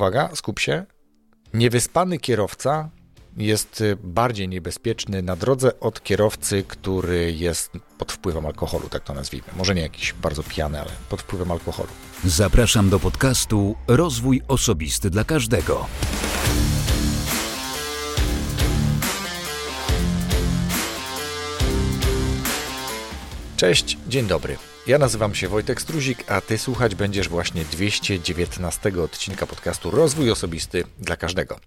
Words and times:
uwaga, 0.00 0.30
skup 0.34 0.60
się, 0.60 0.86
niewyspany 1.54 2.18
kierowca 2.18 2.90
jest 3.36 3.84
bardziej 4.02 4.48
niebezpieczny 4.48 5.22
na 5.22 5.36
drodze 5.36 5.80
od 5.80 6.02
kierowcy, 6.02 6.64
który 6.68 7.32
jest 7.32 7.72
pod 7.98 8.12
wpływem 8.12 8.46
alkoholu, 8.46 8.88
tak 8.88 9.04
to 9.04 9.14
nazwijmy. 9.14 9.48
Może 9.56 9.74
nie 9.74 9.82
jakiś 9.82 10.12
bardzo 10.12 10.42
pijany, 10.42 10.80
ale 10.80 10.90
pod 11.08 11.22
wpływem 11.22 11.50
alkoholu. 11.50 11.88
Zapraszam 12.24 12.90
do 12.90 13.00
podcastu 13.00 13.76
Rozwój 13.86 14.42
Osobisty 14.48 15.10
dla 15.10 15.24
Każdego. 15.24 15.86
Cześć, 23.56 23.98
dzień 24.08 24.26
dobry. 24.26 24.69
Ja 24.90 24.98
nazywam 24.98 25.34
się 25.34 25.48
Wojtek 25.48 25.80
Struzik, 25.80 26.24
a 26.30 26.40
ty 26.40 26.58
słuchać 26.58 26.94
będziesz 26.94 27.28
właśnie 27.28 27.64
219 27.64 29.02
odcinka 29.02 29.46
podcastu 29.46 29.90
Rozwój 29.90 30.30
Osobisty 30.30 30.84
dla 30.98 31.16
Każdego, 31.16 31.60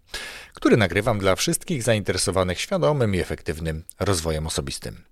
który 0.54 0.78
nagrywam 0.78 1.20
dla 1.20 1.36
wszystkich 1.36 1.84
zainteresowanych 1.84 2.60
świadomym 2.60 3.16
i 3.16 3.20
efektywnym 3.20 3.84
rozwojem 4.00 4.48
osobistym. 4.48 5.04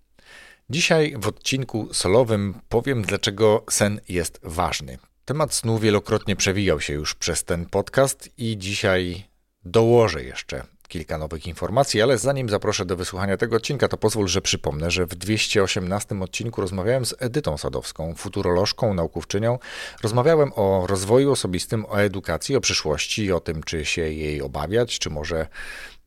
Dzisiaj 0.69 1.13
w 1.17 1.27
odcinku 1.27 1.93
solowym 1.93 2.61
powiem, 2.69 3.01
dlaczego 3.01 3.65
sen 3.69 4.01
jest 4.09 4.39
ważny. 4.43 4.97
Temat 5.25 5.53
snu 5.53 5.79
wielokrotnie 5.79 6.35
przewijał 6.35 6.81
się 6.81 6.93
już 6.93 7.15
przez 7.15 7.43
ten 7.43 7.65
podcast 7.65 8.29
i 8.37 8.57
dzisiaj 8.57 9.23
dołożę 9.65 10.23
jeszcze 10.23 10.63
kilka 10.91 11.17
nowych 11.17 11.47
informacji, 11.47 12.01
ale 12.01 12.17
zanim 12.17 12.49
zaproszę 12.49 12.85
do 12.85 12.95
wysłuchania 12.95 13.37
tego 13.37 13.55
odcinka, 13.55 13.87
to 13.87 13.97
pozwól, 13.97 14.27
że 14.27 14.41
przypomnę, 14.41 14.91
że 14.91 15.05
w 15.05 15.15
218 15.15 16.21
odcinku 16.21 16.61
rozmawiałem 16.61 17.05
z 17.05 17.15
Edytą 17.19 17.57
Sadowską, 17.57 18.15
futurolożką, 18.15 18.93
naukowczynią. 18.93 19.59
Rozmawiałem 20.03 20.51
o 20.55 20.87
rozwoju 20.87 21.31
osobistym, 21.31 21.85
o 21.85 22.01
edukacji, 22.01 22.55
o 22.55 22.61
przyszłości, 22.61 23.31
o 23.31 23.39
tym, 23.39 23.63
czy 23.63 23.85
się 23.85 24.01
jej 24.01 24.41
obawiać, 24.41 24.99
czy 24.99 25.09
może 25.09 25.47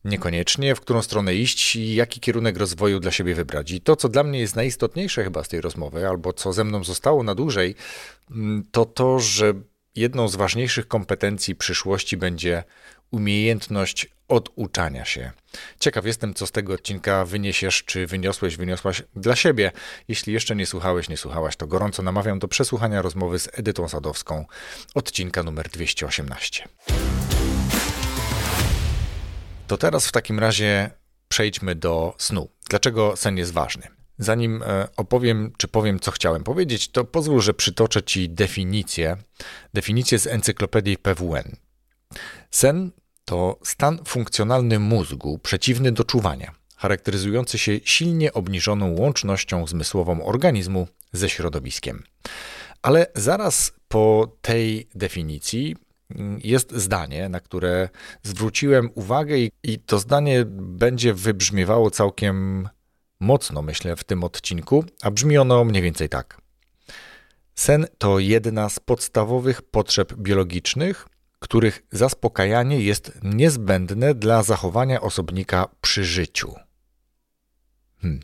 niekoniecznie, 0.03 0.75
w 0.75 0.81
którą 0.81 1.01
stronę 1.01 1.35
iść 1.35 1.75
i 1.75 1.95
jaki 1.95 2.19
kierunek 2.19 2.57
rozwoju 2.57 2.99
dla 2.99 3.11
siebie 3.11 3.35
wybrać. 3.35 3.71
I 3.71 3.81
to, 3.81 3.95
co 3.95 4.09
dla 4.09 4.23
mnie 4.23 4.39
jest 4.39 4.55
najistotniejsze 4.55 5.23
chyba 5.23 5.43
z 5.43 5.47
tej 5.47 5.61
rozmowy, 5.61 6.07
albo 6.07 6.33
co 6.33 6.53
ze 6.53 6.63
mną 6.63 6.83
zostało 6.83 7.23
na 7.23 7.35
dłużej, 7.35 7.75
mm, 8.31 8.63
to 8.71 8.85
to, 8.85 9.19
że 9.19 9.53
jedną 9.95 10.27
z 10.27 10.35
ważniejszych 10.35 10.87
kompetencji 10.87 11.55
przyszłości 11.55 12.17
będzie 12.17 12.63
umiejętność 13.11 14.14
oduczania 14.27 15.05
się. 15.05 15.31
Ciekaw 15.79 16.05
jestem, 16.05 16.33
co 16.33 16.47
z 16.47 16.51
tego 16.51 16.73
odcinka 16.73 17.25
wyniesiesz, 17.25 17.83
czy 17.83 18.07
wyniosłeś, 18.07 18.57
wyniosłaś 18.57 19.03
dla 19.15 19.35
siebie. 19.35 19.71
Jeśli 20.07 20.33
jeszcze 20.33 20.55
nie 20.55 20.65
słuchałeś, 20.65 21.09
nie 21.09 21.17
słuchałaś, 21.17 21.55
to 21.55 21.67
gorąco 21.67 22.03
namawiam 22.03 22.39
do 22.39 22.47
przesłuchania 22.47 23.01
rozmowy 23.01 23.39
z 23.39 23.49
Edytą 23.53 23.87
Sadowską, 23.87 24.45
odcinka 24.95 25.43
numer 25.43 25.69
218. 25.69 26.67
To 29.67 29.77
teraz 29.77 30.07
w 30.07 30.11
takim 30.11 30.39
razie 30.39 30.89
przejdźmy 31.27 31.75
do 31.75 32.15
snu. 32.17 32.49
Dlaczego 32.69 33.17
sen 33.17 33.37
jest 33.37 33.53
ważny? 33.53 33.87
Zanim 34.17 34.63
e, 34.63 34.87
opowiem, 34.97 35.53
czy 35.57 35.67
powiem, 35.67 35.99
co 35.99 36.11
chciałem 36.11 36.43
powiedzieć, 36.43 36.91
to 36.91 37.05
pozwól, 37.05 37.41
że 37.41 37.53
przytoczę 37.53 38.03
Ci 38.03 38.29
definicję, 38.29 39.17
definicję 39.73 40.19
z 40.19 40.27
encyklopedii 40.27 40.97
PWN. 40.97 41.55
Sen 42.51 42.91
to 43.25 43.59
stan 43.63 43.99
funkcjonalny 44.05 44.79
mózgu 44.79 45.39
przeciwny 45.39 45.91
do 45.91 46.03
czuwania, 46.03 46.51
charakteryzujący 46.75 47.57
się 47.57 47.79
silnie 47.83 48.33
obniżoną 48.33 48.95
łącznością 48.99 49.67
zmysłową 49.67 50.25
organizmu 50.25 50.87
ze 51.13 51.29
środowiskiem. 51.29 52.03
Ale 52.81 53.07
zaraz 53.15 53.71
po 53.87 54.37
tej 54.41 54.87
definicji 54.95 55.75
mm, 56.09 56.39
jest 56.43 56.75
zdanie, 56.75 57.29
na 57.29 57.39
które 57.39 57.89
zwróciłem 58.23 58.89
uwagę, 58.95 59.37
i, 59.37 59.51
i 59.63 59.79
to 59.79 59.99
zdanie 59.99 60.45
będzie 60.47 61.13
wybrzmiewało 61.13 61.91
całkiem 61.91 62.69
mocno, 63.19 63.61
myślę, 63.61 63.95
w 63.95 64.03
tym 64.03 64.23
odcinku, 64.23 64.85
a 65.01 65.11
brzmi 65.11 65.37
ono 65.37 65.63
mniej 65.63 65.83
więcej 65.83 66.09
tak. 66.09 66.41
Sen 67.55 67.87
to 67.97 68.19
jedna 68.19 68.69
z 68.69 68.79
podstawowych 68.79 69.61
potrzeb 69.61 70.13
biologicznych, 70.13 71.07
których 71.39 71.83
zaspokajanie 71.91 72.79
jest 72.81 73.11
niezbędne 73.23 74.15
dla 74.15 74.43
zachowania 74.43 75.01
osobnika 75.01 75.67
przy 75.81 76.05
życiu. 76.05 76.55
Hmm. 78.01 78.19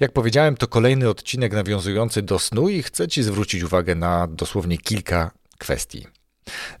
Jak 0.00 0.12
powiedziałem, 0.12 0.56
to 0.56 0.68
kolejny 0.68 1.08
odcinek 1.08 1.52
nawiązujący 1.52 2.22
do 2.22 2.38
snu 2.38 2.68
i 2.68 2.82
chcę 2.82 3.08
Ci 3.08 3.22
zwrócić 3.22 3.62
uwagę 3.62 3.94
na 3.94 4.26
dosłownie 4.26 4.78
kilka 4.78 5.30
kwestii. 5.58 6.06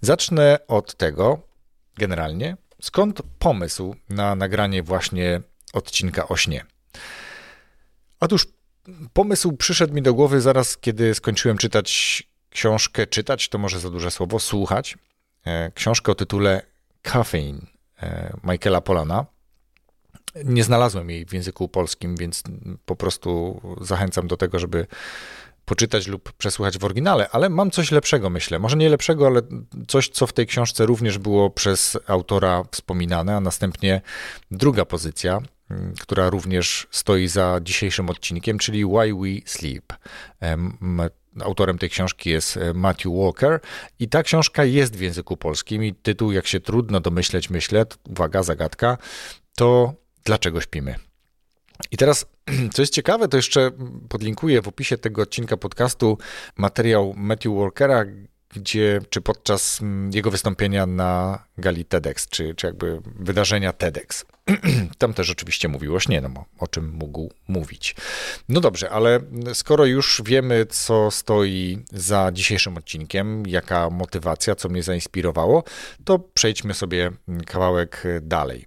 Zacznę 0.00 0.58
od 0.68 0.96
tego, 0.96 1.48
generalnie, 1.96 2.56
skąd 2.82 3.22
pomysł 3.38 3.96
na 4.08 4.34
nagranie 4.34 4.82
właśnie 4.82 5.40
odcinka 5.72 6.28
o 6.28 6.36
śnie. 6.36 6.64
Otóż 8.20 8.46
pomysł 9.12 9.52
przyszedł 9.52 9.94
mi 9.94 10.02
do 10.02 10.14
głowy 10.14 10.40
zaraz, 10.40 10.78
kiedy 10.78 11.14
skończyłem 11.14 11.58
czytać 11.58 12.22
książkę. 12.50 13.06
Czytać 13.06 13.48
to 13.48 13.58
może 13.58 13.80
za 13.80 13.90
duże 13.90 14.10
słowo, 14.10 14.38
słuchać 14.38 14.96
książkę 15.74 16.12
o 16.12 16.14
tytule 16.14 16.62
Caffeine 17.02 17.66
e, 18.02 18.36
Michaela 18.44 18.80
Polana. 18.80 19.26
Nie 20.44 20.64
znalazłem 20.64 21.10
jej 21.10 21.26
w 21.26 21.32
języku 21.32 21.68
polskim, 21.68 22.16
więc 22.16 22.42
po 22.84 22.96
prostu 22.96 23.60
zachęcam 23.80 24.26
do 24.26 24.36
tego, 24.36 24.58
żeby 24.58 24.86
poczytać 25.64 26.06
lub 26.06 26.32
przesłuchać 26.32 26.78
w 26.78 26.84
oryginale, 26.84 27.28
ale 27.30 27.48
mam 27.48 27.70
coś 27.70 27.90
lepszego, 27.90 28.30
myślę. 28.30 28.58
Może 28.58 28.76
nie 28.76 28.88
lepszego, 28.88 29.26
ale 29.26 29.42
coś, 29.88 30.08
co 30.08 30.26
w 30.26 30.32
tej 30.32 30.46
książce 30.46 30.86
również 30.86 31.18
było 31.18 31.50
przez 31.50 31.98
autora 32.06 32.62
wspominane, 32.70 33.36
a 33.36 33.40
następnie 33.40 34.00
druga 34.50 34.84
pozycja, 34.84 35.40
która 36.00 36.30
również 36.30 36.86
stoi 36.90 37.28
za 37.28 37.60
dzisiejszym 37.62 38.10
odcinkiem, 38.10 38.58
czyli 38.58 38.84
Why 38.84 39.14
We 39.14 39.48
Sleep. 39.50 39.92
Autorem 41.40 41.78
tej 41.78 41.90
książki 41.90 42.30
jest 42.30 42.56
e, 42.56 42.74
Matthew 42.74 43.12
Walker 43.12 43.60
i 43.98 44.08
ta 44.08 44.22
książka 44.22 44.64
jest 44.64 44.96
w 44.96 45.00
języku 45.00 45.36
polskim 45.36 45.84
i 45.84 45.94
tytuł, 45.94 46.32
jak 46.32 46.46
się 46.46 46.60
trudno 46.60 47.00
domyśleć, 47.00 47.50
myślę, 47.50 47.86
uwaga, 48.10 48.42
zagadka, 48.42 48.98
to 49.56 49.94
dlaczego 50.24 50.60
śpimy? 50.60 50.94
I 51.90 51.96
teraz, 51.96 52.26
co 52.74 52.82
jest 52.82 52.94
ciekawe, 52.94 53.28
to 53.28 53.36
jeszcze 53.36 53.70
podlinkuję 54.08 54.62
w 54.62 54.68
opisie 54.68 54.98
tego 54.98 55.22
odcinka 55.22 55.56
podcastu 55.56 56.18
materiał 56.56 57.14
Matthew 57.16 57.52
Walkera, 57.56 58.04
gdzie, 58.52 59.00
czy 59.10 59.20
podczas 59.20 59.80
mm, 59.80 60.10
jego 60.14 60.30
wystąpienia 60.30 60.86
na 60.86 61.44
gali 61.58 61.84
TEDx, 61.84 62.28
czy, 62.28 62.54
czy 62.54 62.66
jakby 62.66 63.00
wydarzenia 63.04 63.72
TEDx. 63.72 64.24
Tam 64.98 65.14
też 65.14 65.30
oczywiście 65.30 65.68
mówił 65.68 65.96
o 65.96 66.00
śnie, 66.00 66.20
no, 66.20 66.44
o 66.58 66.68
czym 66.68 66.92
mógł 66.92 67.30
mówić. 67.48 67.96
No 68.48 68.60
dobrze, 68.60 68.90
ale 68.90 69.20
skoro 69.54 69.84
już 69.84 70.22
wiemy, 70.24 70.66
co 70.66 71.10
stoi 71.10 71.78
za 71.92 72.30
dzisiejszym 72.32 72.76
odcinkiem, 72.76 73.46
jaka 73.46 73.90
motywacja, 73.90 74.54
co 74.54 74.68
mnie 74.68 74.82
zainspirowało, 74.82 75.64
to 76.04 76.18
przejdźmy 76.18 76.74
sobie 76.74 77.10
kawałek 77.46 78.04
dalej. 78.22 78.66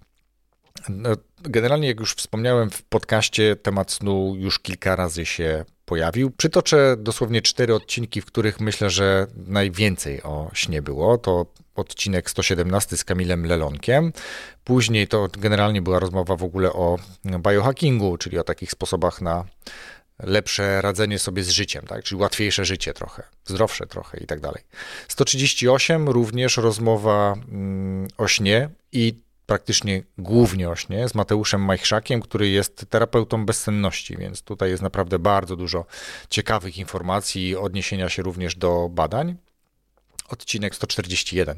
No, 0.90 1.09
generalnie, 1.41 1.88
jak 1.88 2.00
już 2.00 2.13
wspomniałem 2.13 2.69
w 2.69 2.84
podcaście, 2.84 3.56
temat 3.56 3.91
snu 3.91 4.35
już 4.38 4.59
kilka 4.59 4.96
razy 4.96 5.25
się 5.25 5.66
pojawił. 5.85 6.31
Przytoczę 6.31 6.96
dosłownie 6.97 7.41
cztery 7.41 7.75
odcinki, 7.75 8.22
w 8.22 8.25
których 8.25 8.59
myślę, 8.59 8.90
że 8.90 9.28
najwięcej 9.47 10.23
o 10.23 10.51
śnie 10.53 10.81
było. 10.81 11.18
To 11.18 11.46
odcinek 11.75 12.29
117 12.29 12.97
z 12.97 13.03
Kamilem 13.03 13.46
Lelonkiem. 13.46 14.13
Później 14.63 15.07
to 15.07 15.28
generalnie 15.38 15.81
była 15.81 16.00
rozmowa 16.00 16.35
w 16.35 16.44
ogóle 16.44 16.73
o 16.73 16.97
biohackingu, 17.25 18.18
czyli 18.18 18.40
o 18.40 18.44
takich 18.44 18.72
sposobach 18.72 19.22
na 19.22 19.46
lepsze 20.19 20.81
radzenie 20.81 21.19
sobie 21.19 21.44
z 21.44 21.50
życiem, 21.50 21.85
tak? 21.88 22.03
czyli 22.03 22.22
łatwiejsze 22.22 22.66
życie 22.66 22.94
trochę, 22.94 23.23
zdrowsze 23.46 23.88
trochę 23.88 24.17
i 24.17 24.25
tak 24.25 24.40
dalej. 24.40 24.63
138 25.07 26.09
również 26.09 26.57
rozmowa 26.57 27.34
mm, 27.34 28.07
o 28.17 28.28
śnie 28.28 28.70
i 28.91 29.25
praktycznie 29.46 30.03
głównie 30.18 30.70
o 30.70 30.76
śnie 30.76 31.09
z 31.09 31.16
Mateuszem 31.16 31.62
Majchrzakiem, 31.62 32.22
który 32.22 32.50
jest 32.50 32.86
terapeutą 32.90 33.46
bezsenności, 33.46 34.18
więc 34.18 34.42
tutaj 34.42 34.70
jest 34.70 34.84
naprawdę 34.84 35.20
bardzo 35.20 35.56
dużo 35.56 35.86
ciekawych 36.30 36.78
informacji 36.78 37.56
odniesienia 37.56 38.09
się 38.09 38.24
również 38.24 38.56
do 38.56 38.90
badań. 38.90 39.36
Odcinek 40.30 40.76
141 40.76 41.58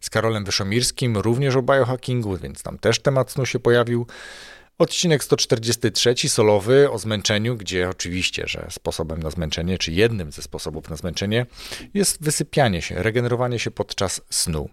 z 0.00 0.10
Karolem 0.10 0.44
Wyszomirskim, 0.44 1.16
również 1.16 1.56
o 1.56 1.62
biohackingu, 1.62 2.36
więc 2.36 2.62
tam 2.62 2.78
też 2.78 2.98
temat 2.98 3.30
snu 3.30 3.46
się 3.46 3.58
pojawił. 3.58 4.06
Odcinek 4.78 5.24
143, 5.24 6.28
solowy 6.28 6.90
o 6.90 6.98
zmęczeniu, 6.98 7.56
gdzie 7.56 7.88
oczywiście, 7.88 8.42
że 8.46 8.66
sposobem 8.70 9.22
na 9.22 9.30
zmęczenie, 9.30 9.78
czy 9.78 9.92
jednym 9.92 10.32
ze 10.32 10.42
sposobów 10.42 10.90
na 10.90 10.96
zmęczenie 10.96 11.46
jest 11.94 12.22
wysypianie 12.22 12.82
się, 12.82 13.02
regenerowanie 13.02 13.58
się 13.58 13.70
podczas 13.70 14.20
snu. 14.30 14.68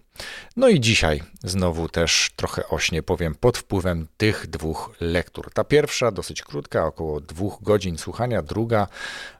No 0.56 0.68
i 0.68 0.80
dzisiaj 0.80 1.22
znowu 1.44 1.88
też 1.88 2.30
trochę 2.36 2.68
ośnie 2.68 3.02
powiem 3.02 3.34
pod 3.34 3.58
wpływem 3.58 4.06
tych 4.16 4.46
dwóch 4.46 4.96
lektur. 5.00 5.50
Ta 5.52 5.64
pierwsza 5.64 6.10
dosyć 6.10 6.42
krótka, 6.42 6.86
około 6.86 7.20
dwóch 7.20 7.62
godzin 7.62 7.98
słuchania, 7.98 8.42
druga 8.42 8.86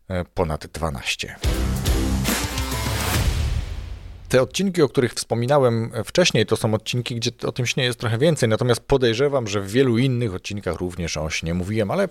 e, 0.08 0.24
ponad 0.24 0.66
12. 0.66 1.36
Te 4.34 4.42
odcinki, 4.42 4.82
o 4.82 4.88
których 4.88 5.14
wspominałem 5.14 5.92
wcześniej, 6.04 6.46
to 6.46 6.56
są 6.56 6.74
odcinki, 6.74 7.14
gdzie 7.16 7.30
o 7.46 7.52
tym 7.52 7.66
śnie 7.66 7.84
jest 7.84 7.98
trochę 7.98 8.18
więcej, 8.18 8.48
natomiast 8.48 8.80
podejrzewam, 8.80 9.46
że 9.46 9.60
w 9.60 9.70
wielu 9.70 9.98
innych 9.98 10.34
odcinkach 10.34 10.76
również 10.76 11.16
o 11.16 11.30
śnie 11.30 11.54
mówiłem, 11.54 11.90
ale 11.90 12.08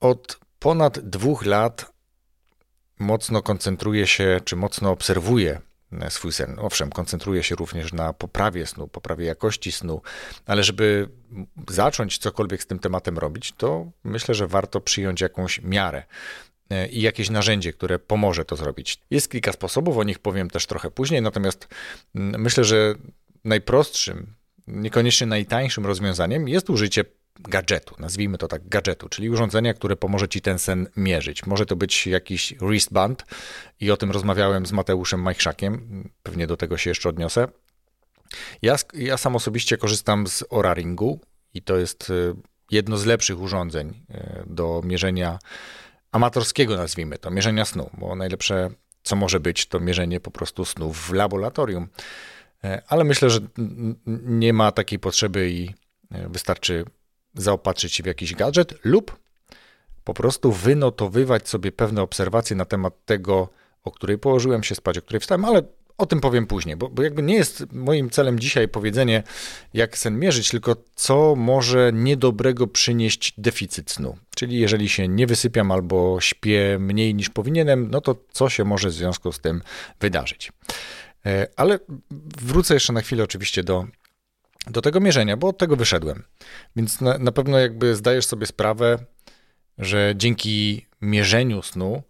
od 0.00 0.38
ponad 0.58 0.98
dwóch 0.98 1.46
lat 1.46 1.92
mocno 2.98 3.42
koncentruję 3.42 4.06
się, 4.06 4.40
czy 4.44 4.56
mocno 4.56 4.90
obserwuję 4.90 5.60
swój 6.08 6.32
sen. 6.32 6.56
Owszem, 6.58 6.90
koncentruję 6.90 7.42
się 7.42 7.54
również 7.54 7.92
na 7.92 8.12
poprawie 8.12 8.66
snu, 8.66 8.88
poprawie 8.88 9.26
jakości 9.26 9.72
snu, 9.72 10.02
ale 10.46 10.64
żeby 10.64 11.08
zacząć 11.68 12.18
cokolwiek 12.18 12.62
z 12.62 12.66
tym 12.66 12.78
tematem 12.78 13.18
robić, 13.18 13.52
to 13.52 13.86
myślę, 14.04 14.34
że 14.34 14.46
warto 14.46 14.80
przyjąć 14.80 15.20
jakąś 15.20 15.62
miarę 15.62 16.02
i 16.90 17.00
jakieś 17.00 17.30
narzędzie, 17.30 17.72
które 17.72 17.98
pomoże 17.98 18.44
to 18.44 18.56
zrobić. 18.56 18.98
Jest 19.10 19.30
kilka 19.30 19.52
sposobów, 19.52 19.98
o 19.98 20.04
nich 20.04 20.18
powiem 20.18 20.50
też 20.50 20.66
trochę 20.66 20.90
później, 20.90 21.22
natomiast 21.22 21.68
mm, 22.14 22.40
myślę, 22.40 22.64
że 22.64 22.94
najprostszym, 23.44 24.34
niekoniecznie 24.66 25.26
najtańszym 25.26 25.86
rozwiązaniem 25.86 26.48
jest 26.48 26.70
użycie 26.70 27.04
gadżetu, 27.40 27.94
nazwijmy 27.98 28.38
to 28.38 28.48
tak 28.48 28.68
gadżetu, 28.68 29.08
czyli 29.08 29.30
urządzenia, 29.30 29.74
które 29.74 29.96
pomoże 29.96 30.28
ci 30.28 30.40
ten 30.40 30.58
sen 30.58 30.88
mierzyć. 30.96 31.46
Może 31.46 31.66
to 31.66 31.76
być 31.76 32.06
jakiś 32.06 32.54
wristband 32.54 33.24
i 33.80 33.90
o 33.90 33.96
tym 33.96 34.10
rozmawiałem 34.10 34.66
z 34.66 34.72
Mateuszem 34.72 35.22
Majczakiem, 35.22 36.08
pewnie 36.22 36.46
do 36.46 36.56
tego 36.56 36.76
się 36.76 36.90
jeszcze 36.90 37.08
odniosę. 37.08 37.48
Ja, 38.62 38.76
ja 38.94 39.16
sam 39.16 39.36
osobiście 39.36 39.76
korzystam 39.76 40.26
z 40.26 40.44
Oraringu 40.50 41.20
i 41.54 41.62
to 41.62 41.76
jest 41.76 42.10
y, 42.10 42.34
jedno 42.70 42.96
z 42.96 43.06
lepszych 43.06 43.40
urządzeń 43.40 43.88
y, 43.88 44.42
do 44.46 44.80
mierzenia 44.84 45.38
amatorskiego, 46.12 46.76
nazwijmy 46.76 47.18
to, 47.18 47.30
mierzenia 47.30 47.64
snu, 47.64 47.90
bo 47.98 48.14
najlepsze, 48.14 48.70
co 49.02 49.16
może 49.16 49.40
być, 49.40 49.66
to 49.66 49.80
mierzenie 49.80 50.20
po 50.20 50.30
prostu 50.30 50.64
snu 50.64 50.92
w 50.92 51.12
laboratorium. 51.12 51.88
E, 52.64 52.82
ale 52.88 53.04
myślę, 53.04 53.30
że 53.30 53.40
nie 54.24 54.52
ma 54.52 54.72
takiej 54.72 54.98
potrzeby 54.98 55.50
i 55.50 55.74
e, 56.10 56.28
wystarczy 56.28 56.84
zaopatrzyć 57.34 57.94
się 57.94 58.02
w 58.02 58.06
jakiś 58.06 58.34
gadżet 58.34 58.74
lub 58.84 59.20
po 60.04 60.14
prostu 60.14 60.52
wynotowywać 60.52 61.48
sobie 61.48 61.72
pewne 61.72 62.02
obserwacje 62.02 62.56
na 62.56 62.64
temat 62.64 63.04
tego, 63.04 63.48
o 63.84 63.90
której 63.90 64.18
położyłem 64.18 64.62
się 64.62 64.74
spać, 64.74 64.98
o 64.98 65.02
której 65.02 65.20
wstałem, 65.20 65.44
ale 65.44 65.62
o 66.00 66.06
tym 66.06 66.20
powiem 66.20 66.46
później, 66.46 66.76
bo, 66.76 66.88
bo 66.88 67.02
jakby 67.02 67.22
nie 67.22 67.34
jest 67.34 67.72
moim 67.72 68.10
celem 68.10 68.38
dzisiaj 68.38 68.68
powiedzenie, 68.68 69.22
jak 69.74 69.98
sen 69.98 70.18
mierzyć, 70.18 70.48
tylko 70.48 70.76
co 70.94 71.34
może 71.36 71.90
niedobrego 71.94 72.66
przynieść 72.66 73.34
deficyt 73.38 73.90
snu. 73.90 74.16
Czyli 74.36 74.58
jeżeli 74.58 74.88
się 74.88 75.08
nie 75.08 75.26
wysypiam 75.26 75.72
albo 75.72 76.20
śpię 76.20 76.78
mniej 76.80 77.14
niż 77.14 77.28
powinienem, 77.28 77.90
no 77.90 78.00
to 78.00 78.16
co 78.32 78.48
się 78.48 78.64
może 78.64 78.88
w 78.88 78.92
związku 78.92 79.32
z 79.32 79.40
tym 79.40 79.62
wydarzyć. 80.00 80.52
E, 81.26 81.46
ale 81.56 81.78
wrócę 82.42 82.74
jeszcze 82.74 82.92
na 82.92 83.00
chwilę 83.00 83.24
oczywiście 83.24 83.64
do 83.64 83.86
do 84.66 84.82
tego 84.82 85.00
mierzenia, 85.00 85.36
bo 85.36 85.48
od 85.48 85.58
tego 85.58 85.76
wyszedłem. 85.76 86.22
Więc 86.76 87.00
na, 87.00 87.18
na 87.18 87.32
pewno 87.32 87.58
jakby 87.58 87.96
zdajesz 87.96 88.26
sobie 88.26 88.46
sprawę, 88.46 88.98
że 89.78 90.12
dzięki 90.16 90.86
mierzeniu 91.00 91.62
snu 91.62 92.02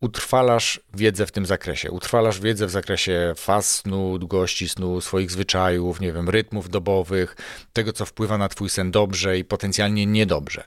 utrwalasz 0.00 0.80
wiedzę 0.94 1.26
w 1.26 1.32
tym 1.32 1.46
zakresie. 1.46 1.90
Utrwalasz 1.90 2.40
wiedzę 2.40 2.66
w 2.66 2.70
zakresie 2.70 3.32
faz 3.36 3.74
snu, 3.74 4.18
długości 4.18 4.68
snu, 4.68 5.00
swoich 5.00 5.30
zwyczajów, 5.30 6.00
nie 6.00 6.12
wiem, 6.12 6.28
rytmów 6.28 6.70
dobowych, 6.70 7.36
tego, 7.72 7.92
co 7.92 8.06
wpływa 8.06 8.38
na 8.38 8.48
twój 8.48 8.68
sen 8.68 8.90
dobrze 8.90 9.38
i 9.38 9.44
potencjalnie 9.44 10.06
niedobrze. 10.06 10.64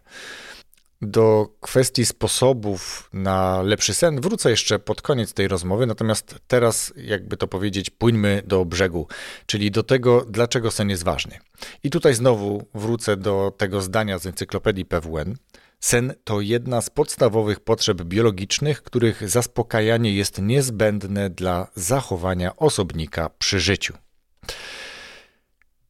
Do 1.02 1.48
kwestii 1.60 2.06
sposobów 2.06 3.10
na 3.14 3.62
lepszy 3.62 3.94
sen 3.94 4.22
wrócę 4.22 4.50
jeszcze 4.50 4.80
pod 4.80 5.02
koniec 5.02 5.34
tej 5.34 5.48
rozmowy, 5.48 5.86
natomiast 5.86 6.36
teraz, 6.48 6.94
jakby 6.96 7.38
to 7.38 7.48
powiedzieć, 7.48 7.90
pójdźmy 7.90 8.42
do 8.46 8.66
brzegu, 8.66 9.08
czyli 9.46 9.72
do 9.72 9.84
tego, 9.84 10.26
dlaczego 10.30 10.72
sen 10.72 10.90
jest 10.90 11.04
ważny. 11.04 11.40
I 11.84 11.90
tutaj 11.90 12.14
znowu 12.14 12.68
wrócę 12.74 13.18
do 13.18 13.54
tego 13.58 13.82
zdania 13.82 14.20
z 14.20 14.26
encyklopedii 14.26 14.86
PWN. 14.86 15.36
Sen 15.82 16.14
to 16.24 16.42
jedna 16.42 16.82
z 16.82 16.90
podstawowych 16.90 17.60
potrzeb 17.60 18.02
biologicznych, 18.02 18.84
których 18.84 19.30
zaspokajanie 19.30 20.14
jest 20.14 20.42
niezbędne 20.42 21.30
dla 21.30 21.68
zachowania 21.76 22.56
osobnika 22.56 23.30
przy 23.30 23.60
życiu. 23.60 23.94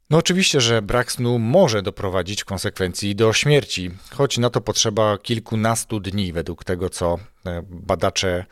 No 0.09 0.17
oczywiście, 0.17 0.61
że 0.61 0.81
brak 0.81 1.11
snu 1.11 1.39
może 1.39 1.81
doprowadzić 1.81 2.41
w 2.41 2.45
konsekwencji 2.45 3.15
do 3.15 3.33
śmierci, 3.33 3.91
choć 4.11 4.38
na 4.38 4.49
to 4.49 4.61
potrzeba 4.61 5.17
kilkunastu 5.17 5.99
dni 5.99 6.33
według 6.33 6.63
tego, 6.63 6.89
co 6.89 7.19
e, 7.45 7.61
badacze 7.69 8.45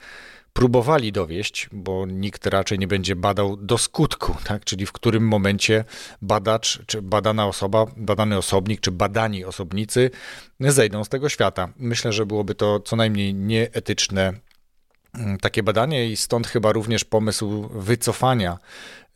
próbowali 0.60 1.12
dowieść, 1.12 1.70
bo 1.72 2.06
nikt 2.06 2.46
raczej 2.46 2.80
nie 2.80 2.88
będzie 2.88 3.16
badał 3.16 3.58
do 3.58 3.78
skutku, 3.78 4.36
tak? 4.44 4.66
czyli 4.66 4.86
w 4.86 4.92
którym 4.92 5.28
momencie 5.28 5.86
badacz, 6.22 6.80
czy 6.86 7.02
badana 7.02 7.48
osoba, 7.48 7.86
badany 7.98 8.38
osobnik, 8.38 8.82
czy 8.82 8.92
badani 8.92 9.46
osobnicy 9.46 10.12
zejdą 10.60 11.04
z 11.04 11.10
tego 11.10 11.30
świata. 11.30 11.70
Myślę, 11.78 12.14
że 12.14 12.26
byłoby 12.26 12.56
to 12.56 12.80
co 12.80 12.96
najmniej 12.96 13.34
nieetyczne 13.34 14.34
takie 15.42 15.64
badanie 15.64 16.10
i 16.10 16.18
stąd 16.18 16.48
chyba 16.48 16.72
również 16.72 17.06
pomysł 17.06 17.70
wycofania 17.74 18.58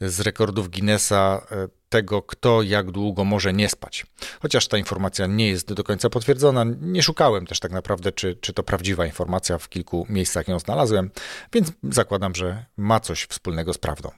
z 0.02 0.20
rekordów 0.20 0.70
Guinnessa 0.70 1.48
e, 1.52 1.68
tego, 1.90 2.22
kto 2.22 2.62
jak 2.62 2.92
długo 2.92 3.24
może 3.24 3.54
nie 3.54 3.70
spać. 3.70 4.06
Chociaż 4.42 4.68
ta 4.68 4.78
informacja 4.78 5.28
nie 5.28 5.50
jest 5.50 5.74
do 5.74 5.84
końca 5.84 6.10
potwierdzona, 6.10 6.66
nie 6.82 7.04
szukałem 7.04 7.48
też 7.48 7.60
tak 7.60 7.72
naprawdę, 7.72 8.12
czy, 8.12 8.36
czy 8.36 8.54
to 8.54 8.64
prawdziwa 8.64 9.06
informacja, 9.06 9.58
w 9.58 9.70
kilku 9.70 10.06
miejscach 10.10 10.48
ją 10.48 10.60
znalazłem, 10.60 11.12
więc 11.54 11.72
zakładam, 11.84 12.36
że 12.36 12.66
ma 12.78 13.00
coś 13.00 13.24
wspólnego 13.24 13.74
z 13.74 13.78
prawdą. 13.78 14.12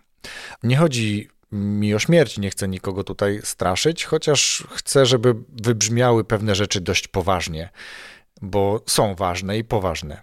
Nie 0.64 0.78
chodzi 0.78 1.30
mi 1.52 1.94
o 1.94 2.00
śmierć, 2.00 2.38
nie 2.38 2.50
chcę 2.50 2.68
nikogo 2.68 3.04
tutaj 3.04 3.40
straszyć, 3.44 4.06
chociaż 4.06 4.64
chcę, 4.72 5.06
żeby 5.06 5.36
wybrzmiały 5.64 6.24
pewne 6.24 6.56
rzeczy 6.56 6.82
dość 6.82 7.08
poważnie, 7.08 7.70
bo 8.42 8.84
są 8.88 9.16
ważne 9.16 9.58
i 9.58 9.64
poważne. 9.64 10.22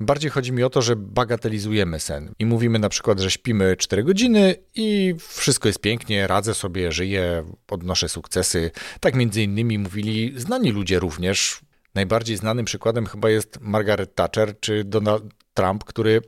Bardziej 0.00 0.30
chodzi 0.30 0.52
mi 0.52 0.62
o 0.62 0.70
to, 0.70 0.82
że 0.82 0.96
bagatelizujemy 0.96 2.00
sen 2.00 2.34
i 2.38 2.46
mówimy 2.46 2.78
na 2.78 2.88
przykład, 2.88 3.20
że 3.20 3.30
śpimy 3.30 3.76
4 3.76 4.04
godziny 4.04 4.54
i 4.74 5.14
wszystko 5.18 5.68
jest 5.68 5.80
pięknie, 5.80 6.26
radzę 6.26 6.54
sobie, 6.54 6.92
żyję, 6.92 7.44
odnoszę 7.68 8.08
sukcesy. 8.08 8.70
Tak 9.00 9.14
między 9.14 9.42
innymi 9.42 9.78
mówili 9.78 10.32
znani 10.36 10.72
ludzie 10.72 10.98
również. 10.98 11.60
Najbardziej 11.94 12.36
znanym 12.36 12.64
przykładem 12.64 13.06
chyba 13.06 13.30
jest 13.30 13.58
Margaret 13.60 14.14
Thatcher 14.14 14.60
czy 14.60 14.84
Donald 14.84 15.24
Trump, 15.54 15.84
który, 15.84 16.20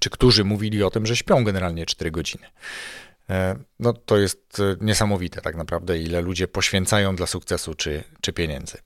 czy 0.00 0.10
którzy 0.10 0.44
mówili 0.44 0.82
o 0.82 0.90
tym, 0.90 1.06
że 1.06 1.16
śpią 1.16 1.44
generalnie 1.44 1.86
4 1.86 2.10
godziny. 2.10 2.46
E, 3.30 3.56
no 3.80 3.92
to 3.92 4.16
jest 4.18 4.62
niesamowite 4.80 5.40
tak 5.40 5.56
naprawdę, 5.56 5.98
ile 5.98 6.20
ludzie 6.20 6.48
poświęcają 6.48 7.16
dla 7.16 7.26
sukcesu 7.26 7.74
czy, 7.74 8.04
czy 8.20 8.32
pieniędzy. 8.32 8.78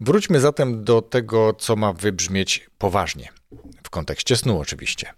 Wróćmy 0.00 0.40
zatem 0.40 0.84
do 0.84 1.02
tego, 1.02 1.54
co 1.54 1.76
ma 1.76 1.92
wybrzmieć 1.92 2.70
poważnie, 2.78 3.28
w 3.84 3.90
kontekście 3.90 4.36
snu 4.36 4.60
oczywiście. 4.60 5.12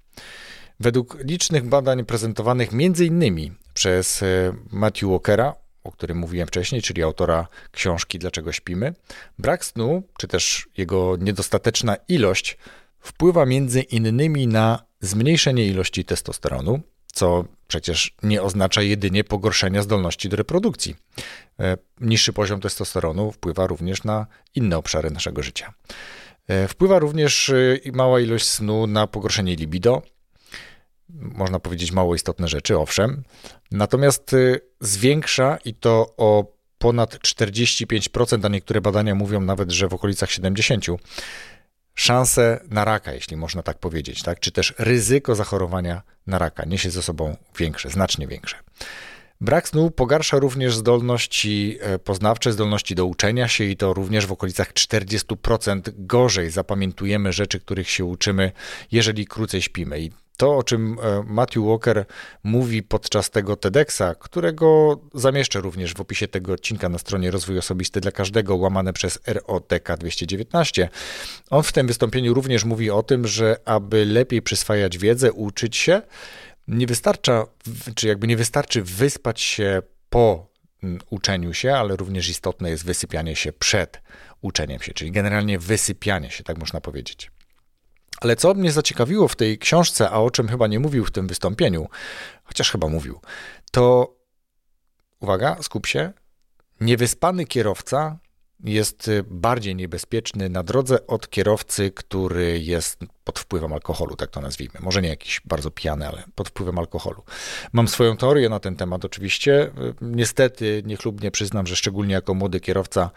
Według 0.80 1.16
licznych 1.25 1.68
badań 1.68 2.04
prezentowanych 2.04 2.68
m.in. 2.73 3.54
przez 3.75 4.23
e, 4.23 4.52
Matthew 4.70 5.11
Walkera, 5.11 5.54
o 5.85 5.92
którym 5.92 6.18
mówiłem 6.18 6.49
wcześniej, 6.49 6.82
czyli 6.82 7.02
autora 7.02 7.49
książki 7.73 8.18
Dlaczego 8.18 8.52
śpimy, 8.52 8.94
brak 9.38 9.64
snu, 9.64 10.02
czy 10.18 10.28
też 10.28 10.68
jego 10.76 11.16
niedostateczna 11.20 11.97
ilość 12.08 12.58
wpływa 13.00 13.47
między 13.47 13.80
innymi 13.80 14.47
na 14.47 14.82
zmniejszenie 15.00 15.66
ilości 15.66 16.04
testosteronu, 16.04 16.80
co 17.18 17.44
przecież 17.68 18.14
nie 18.22 18.42
oznacza 18.42 18.82
jedynie 18.82 19.25
pogorszenia 19.25 19.82
zdolności 19.82 20.28
do 20.28 20.37
reprodukcji. 20.37 20.96
E, 21.60 21.76
niższy 22.00 22.32
poziom 22.32 22.60
testosteronu 22.60 23.32
wpływa 23.32 23.66
również 23.66 24.04
na 24.04 24.26
inne 24.54 24.78
obszary 24.78 25.10
naszego 25.10 25.42
życia. 25.42 25.75
E, 26.48 26.68
wpływa 26.68 26.98
również 26.98 27.50
e, 27.50 27.92
mała 27.92 28.20
ilość 28.20 28.48
snu 28.48 28.87
na 28.87 29.06
pogorszenie 29.06 29.56
libido. 29.56 30.02
Można 31.08 31.60
powiedzieć 31.60 31.92
mało 31.92 32.14
istotne 32.14 32.48
rzeczy, 32.48 32.78
owszem. 32.78 33.22
Natomiast 33.70 34.37
zwiększa 34.80 35.58
i 35.64 35.75
to 35.75 36.14
o 36.16 36.52
ponad 36.78 37.14
45%, 37.14 38.46
a 38.46 38.48
niektóre 38.48 38.80
badania 38.80 39.14
mówią 39.14 39.40
nawet, 39.40 39.70
że 39.70 39.88
w 39.88 39.94
okolicach 39.94 40.28
70%, 40.28 40.96
szanse 41.98 42.60
na 42.70 42.84
raka, 42.84 43.12
jeśli 43.12 43.36
można 43.36 43.62
tak 43.62 43.78
powiedzieć, 43.78 44.22
tak? 44.22 44.40
czy 44.40 44.52
też 44.52 44.74
ryzyko 44.78 45.34
zachorowania 45.34 46.02
na 46.26 46.38
raka 46.38 46.64
niesie 46.64 46.90
ze 46.90 47.02
sobą 47.02 47.36
większe, 47.58 47.90
znacznie 47.90 48.26
większe. 48.26 48.56
Brak 49.40 49.68
snu 49.68 49.90
pogarsza 49.90 50.38
również 50.38 50.76
zdolności 50.76 51.78
e, 51.80 51.98
poznawcze, 51.98 52.52
zdolności 52.52 52.94
do 52.94 53.06
uczenia 53.06 53.48
się 53.48 53.64
i 53.64 53.76
to 53.76 53.94
również 53.94 54.26
w 54.26 54.32
okolicach 54.32 54.72
40% 54.72 55.80
gorzej 55.96 56.50
zapamiętujemy 56.50 57.32
rzeczy, 57.32 57.60
których 57.60 57.90
się 57.90 58.04
uczymy, 58.04 58.52
jeżeli 58.92 59.26
krócej 59.26 59.62
śpimy. 59.62 60.00
I 60.00 60.10
to, 60.38 60.57
o 60.57 60.62
czym 60.62 60.97
e, 61.02 61.23
Matthew 61.26 61.64
Walker 61.64 62.04
mówi 62.45 62.83
podczas 62.83 63.30
tego 63.30 63.57
TEDxa, 63.57 64.14
którego 64.18 65.00
zamieszczę 65.14 65.61
również 65.61 65.95
w 65.95 66.00
opisie 66.00 66.28
tego 66.28 66.52
odcinka 66.52 66.88
na 66.88 66.99
stronie 66.99 67.30
Rozwój 67.30 67.59
Osobisty 67.59 68.00
dla 68.00 68.11
Każdego, 68.11 68.57
łamane 68.57 68.92
przez 68.92 69.18
ROTK 69.26 69.97
219. 69.99 70.88
On 71.50 71.62
w 71.62 71.73
tym 71.73 71.87
wystąpieniu 71.87 72.35
również 72.35 72.64
mówi 72.64 72.90
o 72.90 73.02
tym, 73.02 73.26
że 73.26 73.57
aby 73.64 74.04
lepiej 74.04 74.42
przyswajać 74.42 74.99
wiedzę, 74.99 75.33
uczyć 75.33 75.76
się, 75.76 76.02
nie 76.68 76.87
wystarcza, 76.87 77.47
czy 77.95 78.09
jakby 78.09 78.26
nie 78.26 78.37
wystarczy 78.37 78.83
wyspać 78.83 79.40
się 79.40 79.83
po 80.11 80.49
uczeniu 81.11 81.54
się, 81.54 81.75
ale 81.75 81.97
również 81.97 82.28
istotne 82.28 82.71
jest 82.71 82.85
wysypianie 82.85 83.37
się 83.37 83.52
przed 83.52 84.00
uczeniem 84.40 84.83
się, 84.83 84.95
czyli 84.95 85.12
generalnie 85.12 85.59
wysypianie 85.59 86.30
się, 86.30 86.45
tak 86.45 86.59
można 86.59 86.80
powiedzieć. 86.80 87.30
Ale 88.20 88.37
co 88.37 88.54
mnie 88.54 88.72
zaciekawiło 88.72 89.28
w 89.28 89.37
tej 89.37 89.58
książce, 89.58 90.10
a 90.10 90.14
o 90.14 90.30
czym 90.30 90.48
chyba 90.48 90.66
nie 90.66 90.80
mówił 90.80 91.04
w 91.04 91.10
tym 91.10 91.26
wystąpieniu, 91.26 91.88
chociaż 92.44 92.70
chyba 92.70 92.88
mówił, 92.88 93.20
to 93.72 94.14
uwaga, 95.20 95.56
skup 95.62 95.87
się, 95.87 96.12
niewyspany 96.80 97.44
kierowca 97.44 98.18
jest 98.64 99.10
bardziej 99.26 99.76
niebezpieczny 99.76 100.48
na 100.48 100.62
drodze 100.62 101.06
od 101.06 101.30
kierowcy, 101.30 101.90
który 101.90 102.60
jest 102.60 102.98
pod 103.28 103.38
wpływem 103.38 103.73
alkoholu, 103.73 104.16
tak 104.16 104.30
to 104.30 104.40
nazwijmy. 104.40 104.75
Może 104.80 105.02
nie 105.02 105.08
jakiś 105.08 105.40
bardzo 105.44 105.70
pijany, 105.70 106.08
ale 106.08 106.25
pod 106.35 106.49
wpływem 106.49 106.78
alkoholu. 106.78 107.23
Mam 107.73 107.88
swoją 107.88 108.16
teorię 108.16 108.49
na 108.49 108.61
ten 108.61 108.76
temat 108.76 109.04
oczywiście. 109.04 109.70
Niestety 110.00 110.82
niechlubnie 110.87 111.30
przyznam, 111.30 111.66
że 111.66 111.76
szczególnie 111.76 112.14
jako 112.14 112.35
młody 112.35 112.61
kierowca 112.61 113.11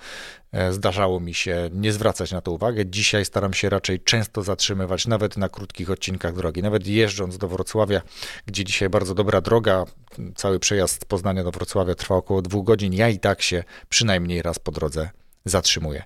e, 0.52 0.74
zdarzało 0.74 1.20
mi 1.20 1.34
się 1.34 1.70
nie 1.74 1.94
zwracać 1.94 2.32
na 2.32 2.42
to 2.42 2.52
uwagę. 2.52 2.86
Dzisiaj 2.86 3.26
staram 3.26 3.54
się 3.54 3.70
raczej 3.70 4.00
często 4.00 4.44
zatrzymywać, 4.44 5.08
nawet 5.08 5.38
na 5.38 5.50
krótkich 5.50 5.90
odcinkach 5.90 6.36
drogi. 6.36 6.62
Nawet 6.62 6.88
jeżdżąc 6.88 7.38
do 7.38 7.48
Wrocławia, 7.48 8.02
gdzie 8.46 8.64
dzisiaj 8.64 8.90
bardzo 8.90 9.16
dobra 9.16 9.42
droga, 9.42 9.86
cały 10.36 10.60
przejazd 10.60 11.02
z 11.02 11.06
Poznania 11.06 11.44
do 11.44 11.52
Wrocławia 11.52 11.96
trwa 11.96 12.16
około 12.16 12.42
dwóch 12.42 12.66
godzin, 12.66 12.94
ja 12.94 13.10
i 13.10 13.20
tak 13.20 13.42
się 13.42 13.64
przynajmniej 13.90 14.42
raz 14.42 14.60
po 14.60 14.72
drodze 14.72 15.10
zatrzymuje. 15.46 16.04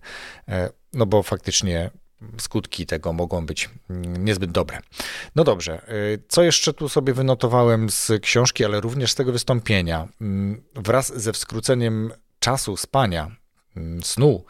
E, 0.48 0.70
no 0.94 1.06
bo 1.06 1.24
faktycznie 1.24 1.92
skutki 2.38 2.86
tego 2.86 3.14
mogą 3.14 3.46
być 3.46 3.70
niezbyt 4.20 4.52
dobre. 4.52 4.80
No 5.36 5.44
dobrze, 5.44 5.88
e, 5.88 5.94
co 6.28 6.44
jeszcze 6.44 6.74
tu 6.74 6.90
sobie 6.90 7.14
wynotowałem 7.14 7.90
z 7.90 8.12
książki, 8.22 8.66
ale 8.66 8.82
również 8.82 9.12
z 9.12 9.16
tego 9.16 9.32
wystąpienia? 9.32 10.08
Mm, 10.22 10.62
wraz 10.76 11.22
ze 11.22 11.34
skróceniem 11.34 12.12
czasu 12.40 12.78
spania, 12.78 13.32
mm, 13.78 14.04
snu, 14.04 14.46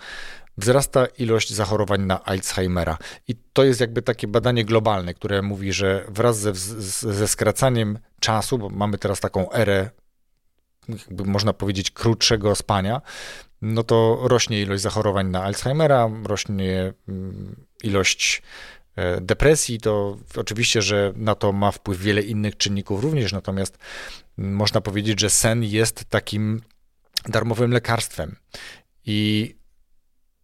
wzrasta 0.58 1.05
ilość 1.05 1.53
zachorowań 1.53 2.01
na 2.01 2.24
Alzheimera. 2.24 2.98
I 3.27 3.36
to 3.53 3.63
jest 3.63 3.79
jakby 3.79 4.01
takie 4.01 4.27
badanie 4.27 4.65
globalne, 4.65 5.13
które 5.13 5.41
mówi, 5.41 5.74
że 5.74 6.05
wraz 6.08 6.39
ze, 6.39 6.53
ze 7.13 7.27
skracaniem 7.27 8.00
czasu, 8.20 8.58
bo 8.58 8.70
mamy 8.70 8.98
teraz 8.98 9.20
taką 9.20 9.51
erę, 9.51 9.89
można 11.25 11.53
powiedzieć, 11.53 11.91
krótszego 11.91 12.55
spania, 12.55 13.01
no 13.62 13.84
to 13.84 14.20
rośnie 14.24 14.62
ilość 14.62 14.84
zachorowań 14.84 15.28
na 15.28 15.44
Alzheimera, 15.44 16.10
rośnie 16.24 16.94
mm, 17.08 17.66
ilość 17.84 18.42
e, 18.96 19.22
depresji, 19.22 19.80
to 19.80 20.18
oczywiście, 20.36 20.82
że 20.82 21.14
na 21.16 21.36
to 21.36 21.52
ma 21.52 21.72
wpływ 21.72 22.00
wiele 22.00 22.22
innych 22.22 22.58
czynników 22.58 23.04
również, 23.04 23.34
natomiast 23.34 23.78
mm, 24.40 24.54
można 24.56 24.82
powiedzieć, 24.82 25.20
że 25.20 25.30
sen 25.30 25.64
jest 25.64 26.06
takim 26.06 26.62
darmowym 27.26 27.72
lekarstwem. 27.72 28.36
I 29.06 29.56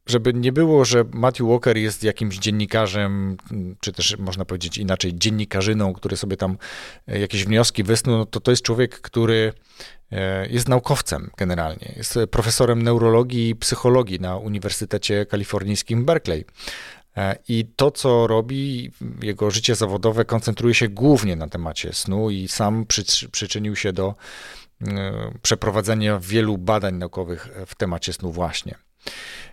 żeby 0.05 0.33
nie 0.33 0.51
było, 0.51 0.85
że 0.85 1.05
Matthew 1.13 1.47
Walker 1.47 1.77
jest 1.77 2.03
jakimś 2.03 2.37
dziennikarzem, 2.37 3.37
czy 3.79 3.91
też 3.91 4.17
można 4.17 4.45
powiedzieć 4.45 4.77
inaczej, 4.77 5.15
dziennikarzyną, 5.15 5.93
który 5.93 6.17
sobie 6.17 6.37
tam 6.37 6.57
e, 7.07 7.19
jakieś 7.19 7.45
wnioski 7.45 7.83
wysnuł, 7.83 8.17
no 8.17 8.25
to 8.25 8.39
to 8.39 8.51
jest 8.51 8.63
człowiek, 8.63 9.01
który 9.01 9.53
e, 10.11 10.47
jest 10.47 10.69
naukowcem 10.69 11.29
generalnie. 11.37 11.93
Jest 11.97 12.19
profesorem 12.31 12.81
neurologii 12.81 13.49
i 13.49 13.55
psychologii 13.55 14.19
na 14.19 14.37
Uniwersytecie 14.37 15.25
Kalifornijskim 15.25 16.05
Berkeley. 16.05 16.45
E, 17.17 17.35
I 17.47 17.65
to, 17.75 17.91
co 17.91 18.27
robi, 18.27 18.91
jego 19.21 19.51
życie 19.51 19.75
zawodowe 19.75 20.25
koncentruje 20.25 20.73
się 20.73 20.89
głównie 20.89 21.35
na 21.35 21.47
temacie 21.47 21.93
snu 21.93 22.29
i 22.29 22.47
sam 22.47 22.85
przy, 22.85 23.29
przyczynił 23.31 23.75
się 23.75 23.93
do 23.93 24.15
przeprowadzenia 25.41 26.19
wielu 26.19 26.57
badań 26.57 26.95
naukowych 26.95 27.49
w 27.67 27.75
temacie 27.75 28.13
snu 28.13 28.31
właśnie. 28.31 28.75